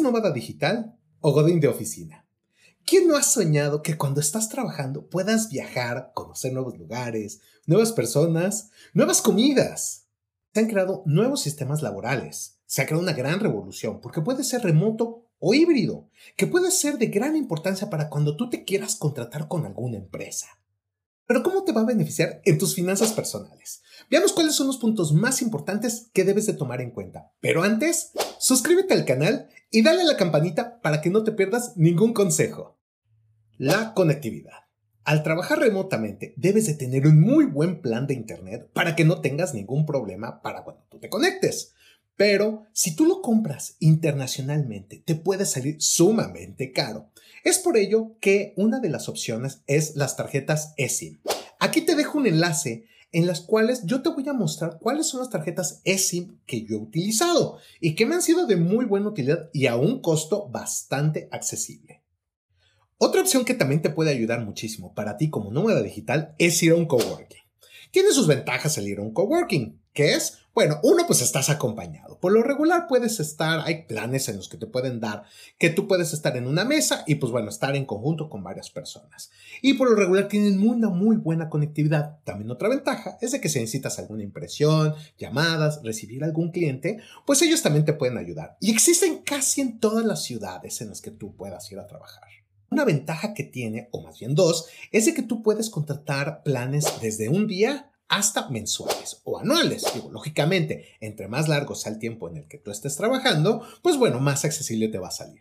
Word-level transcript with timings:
¿Eres 0.00 0.12
nómada 0.12 0.32
digital 0.32 0.96
o 1.20 1.30
godín 1.32 1.60
de 1.60 1.68
oficina? 1.68 2.26
¿Quién 2.86 3.06
no 3.06 3.18
ha 3.18 3.22
soñado 3.22 3.82
que 3.82 3.98
cuando 3.98 4.22
estás 4.22 4.48
trabajando 4.48 5.10
puedas 5.10 5.50
viajar, 5.50 6.12
conocer 6.14 6.54
nuevos 6.54 6.78
lugares, 6.78 7.42
nuevas 7.66 7.92
personas, 7.92 8.70
nuevas 8.94 9.20
comidas? 9.20 10.06
Se 10.54 10.60
han 10.60 10.68
creado 10.68 11.02
nuevos 11.04 11.42
sistemas 11.42 11.82
laborales. 11.82 12.62
Se 12.64 12.80
ha 12.80 12.86
creado 12.86 13.02
una 13.02 13.12
gran 13.12 13.40
revolución 13.40 14.00
porque 14.00 14.22
puede 14.22 14.42
ser 14.42 14.62
remoto 14.62 15.26
o 15.38 15.52
híbrido, 15.52 16.08
que 16.34 16.46
puede 16.46 16.70
ser 16.70 16.96
de 16.96 17.08
gran 17.08 17.36
importancia 17.36 17.90
para 17.90 18.08
cuando 18.08 18.38
tú 18.38 18.48
te 18.48 18.64
quieras 18.64 18.96
contratar 18.96 19.48
con 19.48 19.66
alguna 19.66 19.98
empresa. 19.98 20.46
Pero 21.30 21.44
¿cómo 21.44 21.62
te 21.62 21.70
va 21.70 21.82
a 21.82 21.84
beneficiar 21.84 22.42
en 22.44 22.58
tus 22.58 22.74
finanzas 22.74 23.12
personales? 23.12 23.82
Veamos 24.10 24.32
cuáles 24.32 24.56
son 24.56 24.66
los 24.66 24.78
puntos 24.78 25.12
más 25.12 25.42
importantes 25.42 26.10
que 26.12 26.24
debes 26.24 26.46
de 26.46 26.54
tomar 26.54 26.80
en 26.80 26.90
cuenta. 26.90 27.30
Pero 27.40 27.62
antes, 27.62 28.10
suscríbete 28.40 28.94
al 28.94 29.04
canal 29.04 29.48
y 29.70 29.82
dale 29.82 30.02
a 30.02 30.06
la 30.06 30.16
campanita 30.16 30.80
para 30.80 31.00
que 31.00 31.08
no 31.08 31.22
te 31.22 31.30
pierdas 31.30 31.76
ningún 31.76 32.14
consejo. 32.14 32.80
La 33.58 33.94
conectividad. 33.94 34.64
Al 35.04 35.22
trabajar 35.22 35.60
remotamente, 35.60 36.34
debes 36.36 36.66
de 36.66 36.74
tener 36.74 37.06
un 37.06 37.20
muy 37.20 37.44
buen 37.44 37.80
plan 37.80 38.08
de 38.08 38.14
Internet 38.14 38.68
para 38.72 38.96
que 38.96 39.04
no 39.04 39.20
tengas 39.20 39.54
ningún 39.54 39.86
problema 39.86 40.42
para 40.42 40.64
cuando 40.64 40.82
tú 40.90 40.98
te 40.98 41.10
conectes. 41.10 41.74
Pero 42.20 42.66
si 42.74 42.94
tú 42.94 43.06
lo 43.06 43.22
compras 43.22 43.76
internacionalmente, 43.78 45.02
te 45.06 45.14
puede 45.14 45.46
salir 45.46 45.80
sumamente 45.80 46.70
caro. 46.70 47.08
Es 47.44 47.58
por 47.58 47.78
ello 47.78 48.18
que 48.20 48.52
una 48.58 48.78
de 48.78 48.90
las 48.90 49.08
opciones 49.08 49.62
es 49.66 49.96
las 49.96 50.18
tarjetas 50.18 50.74
eSIM. 50.76 51.22
Aquí 51.60 51.80
te 51.80 51.94
dejo 51.94 52.18
un 52.18 52.26
enlace 52.26 52.84
en 53.10 53.26
las 53.26 53.40
cuales 53.40 53.86
yo 53.86 54.02
te 54.02 54.10
voy 54.10 54.28
a 54.28 54.34
mostrar 54.34 54.76
cuáles 54.82 55.06
son 55.06 55.20
las 55.20 55.30
tarjetas 55.30 55.80
eSIM 55.84 56.36
que 56.44 56.62
yo 56.62 56.76
he 56.76 56.80
utilizado 56.80 57.56
y 57.80 57.94
que 57.94 58.04
me 58.04 58.16
han 58.16 58.22
sido 58.22 58.46
de 58.46 58.56
muy 58.56 58.84
buena 58.84 59.08
utilidad 59.08 59.48
y 59.54 59.66
a 59.66 59.76
un 59.76 60.02
costo 60.02 60.46
bastante 60.50 61.26
accesible. 61.32 62.02
Otra 62.98 63.22
opción 63.22 63.46
que 63.46 63.54
también 63.54 63.80
te 63.80 63.88
puede 63.88 64.10
ayudar 64.10 64.44
muchísimo 64.44 64.92
para 64.92 65.16
ti 65.16 65.30
como 65.30 65.52
nómada 65.52 65.82
digital 65.82 66.34
es 66.36 66.62
ir 66.62 66.72
a 66.72 66.76
un 66.76 66.84
coworking. 66.84 67.40
Tiene 67.90 68.12
sus 68.12 68.26
ventajas 68.26 68.76
el 68.76 68.88
ir 68.88 68.98
a 68.98 69.02
un 69.02 69.14
coworking, 69.14 69.79
que 69.92 70.12
es 70.14 70.40
bueno, 70.52 70.80
uno, 70.82 71.04
pues 71.06 71.22
estás 71.22 71.48
acompañado. 71.48 72.18
Por 72.18 72.32
lo 72.32 72.42
regular 72.42 72.86
puedes 72.88 73.20
estar, 73.20 73.60
hay 73.64 73.84
planes 73.84 74.28
en 74.28 74.36
los 74.36 74.48
que 74.48 74.56
te 74.56 74.66
pueden 74.66 74.98
dar 74.98 75.22
que 75.58 75.70
tú 75.70 75.86
puedes 75.86 76.12
estar 76.12 76.36
en 76.36 76.48
una 76.48 76.64
mesa 76.64 77.04
y 77.06 77.14
pues 77.14 77.30
bueno, 77.30 77.48
estar 77.48 77.76
en 77.76 77.86
conjunto 77.86 78.28
con 78.28 78.42
varias 78.42 78.68
personas. 78.68 79.30
Y 79.62 79.74
por 79.74 79.88
lo 79.88 79.94
regular 79.94 80.26
tienen 80.26 80.66
una 80.66 80.88
muy 80.88 81.16
buena 81.16 81.48
conectividad. 81.48 82.18
También 82.24 82.50
otra 82.50 82.68
ventaja 82.68 83.16
es 83.20 83.30
de 83.30 83.40
que 83.40 83.48
si 83.48 83.60
necesitas 83.60 84.00
alguna 84.00 84.24
impresión, 84.24 84.94
llamadas, 85.16 85.80
recibir 85.84 86.24
algún 86.24 86.50
cliente, 86.50 86.98
pues 87.24 87.40
ellos 87.42 87.62
también 87.62 87.84
te 87.84 87.92
pueden 87.92 88.18
ayudar. 88.18 88.56
Y 88.60 88.72
existen 88.72 89.18
casi 89.18 89.60
en 89.60 89.78
todas 89.78 90.04
las 90.04 90.24
ciudades 90.24 90.80
en 90.80 90.88
las 90.88 91.00
que 91.00 91.12
tú 91.12 91.36
puedas 91.36 91.70
ir 91.70 91.78
a 91.78 91.86
trabajar. 91.86 92.28
Una 92.70 92.84
ventaja 92.84 93.34
que 93.34 93.44
tiene, 93.44 93.88
o 93.92 94.02
más 94.02 94.18
bien 94.18 94.34
dos, 94.34 94.66
es 94.90 95.06
de 95.06 95.14
que 95.14 95.22
tú 95.22 95.42
puedes 95.42 95.70
contratar 95.70 96.42
planes 96.42 96.86
desde 97.00 97.28
un 97.28 97.46
día 97.46 97.90
hasta 98.10 98.50
mensuales 98.50 99.22
o 99.24 99.38
anuales. 99.38 99.84
Lógicamente, 100.10 100.96
entre 101.00 101.28
más 101.28 101.48
largo 101.48 101.74
sea 101.74 101.92
el 101.92 101.98
tiempo 101.98 102.28
en 102.28 102.36
el 102.36 102.48
que 102.48 102.58
tú 102.58 102.70
estés 102.70 102.96
trabajando, 102.96 103.62
pues 103.82 103.96
bueno, 103.96 104.20
más 104.20 104.44
accesible 104.44 104.88
te 104.88 104.98
va 104.98 105.08
a 105.08 105.12
salir. 105.12 105.40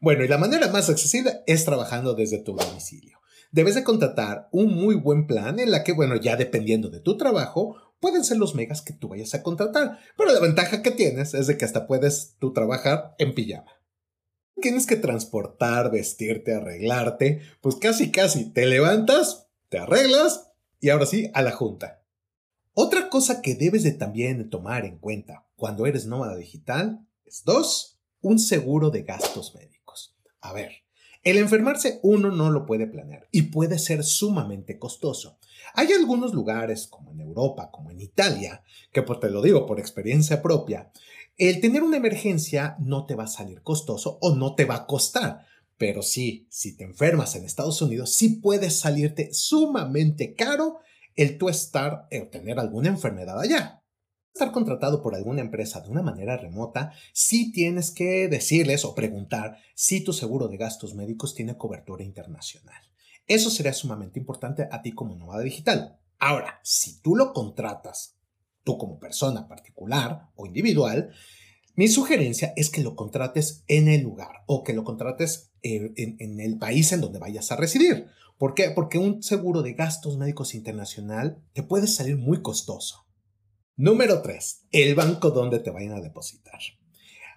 Bueno, 0.00 0.24
y 0.24 0.28
la 0.28 0.36
manera 0.36 0.68
más 0.68 0.90
accesible 0.90 1.42
es 1.46 1.64
trabajando 1.64 2.14
desde 2.14 2.38
tu 2.38 2.54
domicilio. 2.54 3.20
Debes 3.52 3.76
de 3.76 3.84
contratar 3.84 4.48
un 4.50 4.74
muy 4.74 4.96
buen 4.96 5.28
plan 5.28 5.60
en 5.60 5.70
la 5.70 5.84
que, 5.84 5.92
bueno, 5.92 6.16
ya 6.16 6.34
dependiendo 6.36 6.90
de 6.90 7.00
tu 7.00 7.16
trabajo, 7.16 7.76
pueden 8.00 8.24
ser 8.24 8.38
los 8.38 8.56
megas 8.56 8.82
que 8.82 8.92
tú 8.92 9.08
vayas 9.08 9.32
a 9.34 9.44
contratar. 9.44 9.98
Pero 10.16 10.32
la 10.32 10.40
ventaja 10.40 10.82
que 10.82 10.90
tienes 10.90 11.32
es 11.32 11.46
de 11.46 11.56
que 11.56 11.64
hasta 11.64 11.86
puedes 11.86 12.34
tú 12.40 12.52
trabajar 12.52 13.14
en 13.18 13.34
pijama. 13.34 13.70
Tienes 14.60 14.86
que 14.86 14.96
transportar, 14.96 15.92
vestirte, 15.92 16.54
arreglarte, 16.54 17.42
pues 17.60 17.76
casi 17.76 18.10
casi 18.10 18.52
te 18.52 18.66
levantas, 18.66 19.46
te 19.68 19.78
arreglas 19.78 20.53
y 20.84 20.90
ahora 20.90 21.06
sí, 21.06 21.30
a 21.32 21.40
la 21.40 21.50
junta. 21.50 22.02
Otra 22.74 23.08
cosa 23.08 23.40
que 23.40 23.54
debes 23.54 23.84
de 23.84 23.92
también 23.92 24.50
tomar 24.50 24.84
en 24.84 24.98
cuenta 24.98 25.46
cuando 25.56 25.86
eres 25.86 26.04
nómada 26.04 26.36
digital 26.36 27.08
es 27.24 27.42
dos, 27.42 27.98
un 28.20 28.38
seguro 28.38 28.90
de 28.90 29.00
gastos 29.00 29.54
médicos. 29.54 30.14
A 30.42 30.52
ver, 30.52 30.72
el 31.22 31.38
enfermarse 31.38 32.00
uno 32.02 32.30
no 32.30 32.50
lo 32.50 32.66
puede 32.66 32.86
planear 32.86 33.26
y 33.30 33.44
puede 33.44 33.78
ser 33.78 34.04
sumamente 34.04 34.78
costoso. 34.78 35.38
Hay 35.72 35.90
algunos 35.90 36.34
lugares, 36.34 36.86
como 36.86 37.12
en 37.12 37.20
Europa, 37.20 37.70
como 37.70 37.90
en 37.90 38.02
Italia, 38.02 38.62
que 38.92 39.00
pues 39.00 39.20
te 39.20 39.30
lo 39.30 39.40
digo 39.40 39.64
por 39.64 39.80
experiencia 39.80 40.42
propia, 40.42 40.92
el 41.38 41.62
tener 41.62 41.82
una 41.82 41.96
emergencia 41.96 42.76
no 42.78 43.06
te 43.06 43.14
va 43.14 43.24
a 43.24 43.28
salir 43.28 43.62
costoso 43.62 44.18
o 44.20 44.36
no 44.36 44.54
te 44.54 44.66
va 44.66 44.74
a 44.74 44.86
costar. 44.86 45.46
Pero 45.76 46.02
sí, 46.02 46.46
si 46.50 46.76
te 46.76 46.84
enfermas 46.84 47.34
en 47.34 47.44
Estados 47.44 47.82
Unidos, 47.82 48.14
sí 48.14 48.40
puede 48.40 48.70
salirte 48.70 49.32
sumamente 49.32 50.34
caro 50.34 50.78
el 51.16 51.38
tú 51.38 51.48
estar 51.48 52.08
o 52.10 52.28
tener 52.28 52.58
alguna 52.58 52.88
enfermedad 52.88 53.40
allá. 53.40 53.82
Estar 54.32 54.50
contratado 54.50 55.00
por 55.00 55.14
alguna 55.14 55.42
empresa 55.42 55.80
de 55.80 55.90
una 55.90 56.02
manera 56.02 56.36
remota, 56.36 56.92
sí 57.12 57.52
tienes 57.52 57.92
que 57.92 58.28
decirles 58.28 58.84
o 58.84 58.94
preguntar 58.94 59.58
si 59.76 60.02
tu 60.02 60.12
seguro 60.12 60.48
de 60.48 60.56
gastos 60.56 60.94
médicos 60.94 61.34
tiene 61.34 61.56
cobertura 61.56 62.02
internacional. 62.02 62.82
Eso 63.26 63.48
sería 63.48 63.72
sumamente 63.72 64.18
importante 64.18 64.68
a 64.70 64.82
ti 64.82 64.92
como 64.92 65.14
nómada 65.14 65.42
digital. 65.42 65.98
Ahora, 66.18 66.60
si 66.62 67.00
tú 67.00 67.14
lo 67.14 67.32
contratas, 67.32 68.16
tú 68.64 68.76
como 68.76 68.98
persona 68.98 69.46
particular 69.46 70.30
o 70.34 70.46
individual, 70.46 71.12
mi 71.76 71.88
sugerencia 71.88 72.52
es 72.56 72.70
que 72.70 72.82
lo 72.82 72.94
contrates 72.94 73.64
en 73.66 73.88
el 73.88 74.02
lugar 74.02 74.44
o 74.46 74.62
que 74.62 74.74
lo 74.74 74.84
contrates 74.84 75.50
eh, 75.62 75.92
en, 75.96 76.40
el 76.40 76.58
país 76.58 76.92
en 76.92 77.00
donde 77.00 77.18
vayas 77.18 77.50
a 77.50 77.56
residir. 77.56 78.06
¿Por 78.38 78.54
qué? 78.54 78.70
Porque 78.70 78.98
un 78.98 79.22
seguro 79.22 79.62
de 79.62 79.72
gastos 79.74 80.16
médicos 80.16 80.54
internacional 80.54 81.42
te 81.52 81.62
puede 81.62 81.88
salir 81.88 82.16
muy 82.16 82.42
costoso. 82.42 83.06
Número 83.76 84.22
3. 84.22 84.66
El 84.70 84.94
banco 84.94 85.30
donde 85.30 85.58
te 85.58 85.70
vayan 85.70 85.94
a 85.94 86.00
depositar. 86.00 86.60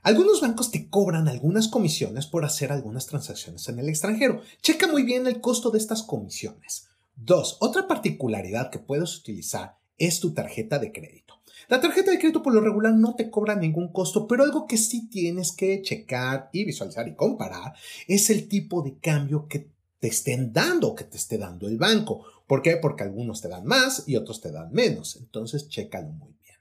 Algunos 0.04 0.42
bancos 0.42 0.70
te 0.70 0.88
cobran 0.88 1.28
algunas 1.28 1.68
comisiones 1.68 2.28
por 2.28 2.46
hacer 2.46 2.72
algunas 2.72 3.08
transacciones 3.08 3.68
en 3.70 3.80
el 3.80 3.90
extranjero. 3.90 4.42
Checa 4.62 4.88
muy 4.88 5.02
bien 5.02 5.26
el 5.26 5.42
costo 5.42 5.72
de 5.72 5.80
estas 5.80 6.04
comisiones. 6.04 6.88
2. 7.16 7.58
Otra 7.62 7.88
particularidad 7.88 8.70
que 8.70 8.78
puedes 8.78 9.18
utilizar 9.18 9.78
es 9.98 10.20
tu 10.20 10.34
tarjeta 10.34 10.80
de 10.80 10.92
crédito. 10.92 11.36
La 11.68 11.82
tarjeta 11.82 12.12
de 12.12 12.20
crédito 12.20 12.42
por 12.42 12.54
lo 12.54 12.62
regular 12.62 12.94
no 12.94 13.16
te 13.16 13.30
cobra 13.30 13.56
ningún 13.56 13.92
costo, 13.92 14.28
pero 14.28 14.44
algo 14.44 14.68
que 14.68 14.78
sí 14.78 15.10
tienes 15.10 15.52
que 15.52 15.82
checar 15.82 16.50
y 16.54 16.64
visualizar 16.64 17.08
y 17.08 17.16
comparar 17.16 17.74
es 18.08 18.30
el 18.30 18.48
tipo 18.48 18.82
de 18.82 18.98
cambio 19.00 19.48
que 19.48 19.70
te 20.00 20.08
estén 20.08 20.54
dando, 20.54 20.96
que 20.96 21.04
te 21.04 21.18
esté 21.18 21.38
dando 21.38 21.68
el 21.68 21.78
banco. 21.78 22.26
¿Por 22.48 22.62
qué? 22.62 22.78
Porque 22.78 23.04
algunos 23.04 23.42
te 23.42 23.50
dan 23.50 23.66
más 23.66 24.04
y 24.08 24.16
otros 24.16 24.40
te 24.40 24.52
dan 24.52 24.72
menos. 24.72 25.18
Entonces, 25.18 25.68
chécalo 25.68 26.10
muy 26.10 26.34
bien. 26.42 26.56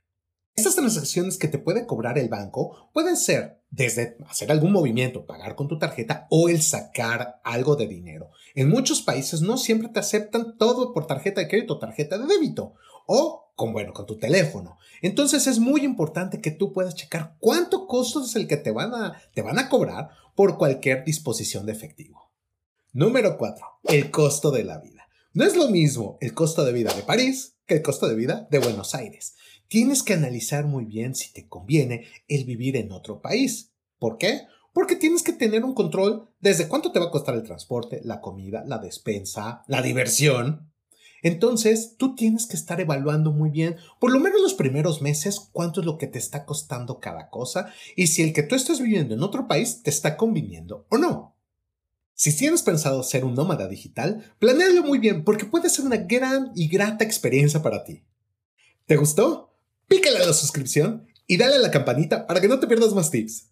Estas 0.56 0.74
transacciones 0.74 1.38
que 1.38 1.48
te 1.48 1.58
puede 1.58 1.86
cobrar 1.86 2.18
el 2.18 2.28
banco 2.28 2.90
pueden 2.92 3.16
ser 3.16 3.60
desde 3.76 4.16
hacer 4.26 4.50
algún 4.50 4.72
movimiento, 4.72 5.26
pagar 5.26 5.54
con 5.54 5.68
tu 5.68 5.78
tarjeta 5.78 6.26
o 6.30 6.48
el 6.48 6.62
sacar 6.62 7.40
algo 7.44 7.76
de 7.76 7.86
dinero. 7.86 8.30
En 8.54 8.70
muchos 8.70 9.02
países 9.02 9.42
no 9.42 9.58
siempre 9.58 9.90
te 9.90 10.00
aceptan 10.00 10.56
todo 10.56 10.94
por 10.94 11.06
tarjeta 11.06 11.42
de 11.42 11.48
crédito 11.48 11.78
tarjeta 11.78 12.16
de 12.16 12.26
débito 12.26 12.74
o 13.06 13.52
con, 13.54 13.74
bueno, 13.74 13.92
con 13.92 14.06
tu 14.06 14.18
teléfono. 14.18 14.78
Entonces 15.02 15.46
es 15.46 15.58
muy 15.58 15.82
importante 15.82 16.40
que 16.40 16.50
tú 16.50 16.72
puedas 16.72 16.94
checar 16.94 17.36
cuánto 17.38 17.86
costo 17.86 18.24
es 18.24 18.34
el 18.34 18.48
que 18.48 18.56
te 18.56 18.70
van 18.70 18.94
a, 18.94 19.20
te 19.34 19.42
van 19.42 19.58
a 19.58 19.68
cobrar 19.68 20.08
por 20.34 20.56
cualquier 20.56 21.04
disposición 21.04 21.66
de 21.66 21.72
efectivo. 21.72 22.32
Número 22.94 23.36
4. 23.36 23.66
El 23.84 24.10
costo 24.10 24.50
de 24.50 24.64
la 24.64 24.78
vida. 24.78 25.06
No 25.34 25.44
es 25.44 25.54
lo 25.54 25.68
mismo 25.68 26.16
el 26.22 26.32
costo 26.32 26.64
de 26.64 26.72
vida 26.72 26.94
de 26.94 27.02
París 27.02 27.58
que 27.66 27.74
el 27.74 27.82
costo 27.82 28.08
de 28.08 28.14
vida 28.14 28.48
de 28.50 28.58
Buenos 28.58 28.94
Aires. 28.94 29.34
Tienes 29.68 30.02
que 30.02 30.14
analizar 30.14 30.66
muy 30.66 30.84
bien 30.84 31.14
si 31.14 31.32
te 31.32 31.48
conviene 31.48 32.06
el 32.28 32.44
vivir 32.44 32.76
en 32.76 32.92
otro 32.92 33.20
país. 33.20 33.72
¿Por 33.98 34.18
qué? 34.18 34.42
Porque 34.72 34.96
tienes 34.96 35.22
que 35.22 35.32
tener 35.32 35.64
un 35.64 35.74
control 35.74 36.28
desde 36.40 36.68
cuánto 36.68 36.92
te 36.92 36.98
va 36.98 37.06
a 37.06 37.10
costar 37.10 37.34
el 37.34 37.42
transporte, 37.42 38.00
la 38.04 38.20
comida, 38.20 38.64
la 38.66 38.78
despensa, 38.78 39.64
la 39.68 39.82
diversión, 39.82 40.70
entonces, 41.26 41.96
tú 41.96 42.14
tienes 42.14 42.46
que 42.46 42.56
estar 42.56 42.80
evaluando 42.80 43.32
muy 43.32 43.50
bien, 43.50 43.76
por 43.98 44.12
lo 44.12 44.20
menos 44.20 44.40
los 44.40 44.54
primeros 44.54 45.02
meses, 45.02 45.40
cuánto 45.50 45.80
es 45.80 45.86
lo 45.86 45.98
que 45.98 46.06
te 46.06 46.18
está 46.18 46.44
costando 46.44 47.00
cada 47.00 47.30
cosa 47.30 47.72
y 47.96 48.08
si 48.08 48.22
el 48.22 48.32
que 48.32 48.44
tú 48.44 48.54
estás 48.54 48.80
viviendo 48.80 49.14
en 49.14 49.24
otro 49.24 49.48
país 49.48 49.82
te 49.82 49.90
está 49.90 50.16
conviniendo 50.16 50.86
o 50.88 50.98
no. 50.98 51.36
Si 52.14 52.36
tienes 52.36 52.62
pensado 52.62 53.02
ser 53.02 53.24
un 53.24 53.34
nómada 53.34 53.66
digital, 53.66 54.36
planealo 54.38 54.84
muy 54.84 55.00
bien 55.00 55.24
porque 55.24 55.46
puede 55.46 55.68
ser 55.68 55.84
una 55.84 55.96
gran 55.96 56.52
y 56.54 56.68
grata 56.68 57.04
experiencia 57.04 57.60
para 57.60 57.82
ti. 57.82 58.04
¿Te 58.86 58.96
gustó? 58.96 59.55
Pícale 59.88 60.18
a 60.18 60.26
la 60.26 60.32
suscripción 60.32 61.06
y 61.26 61.36
dale 61.36 61.56
a 61.56 61.60
la 61.60 61.70
campanita 61.70 62.26
para 62.26 62.40
que 62.40 62.48
no 62.48 62.58
te 62.58 62.66
pierdas 62.66 62.92
más 62.92 63.10
tips. 63.10 63.50